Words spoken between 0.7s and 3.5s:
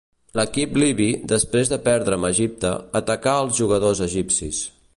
libi, després de perdre amb Egipte, atacà